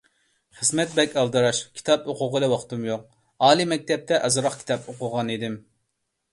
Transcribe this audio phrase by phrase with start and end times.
[0.61, 3.05] خىزمەت بەك ئالدىراش، كىتاب ئوقۇغىلى ۋاقتىم يوق،
[3.49, 5.63] ئالىي مەكتەپتە ئازراق كىتاب ئوقۇغانىدىم.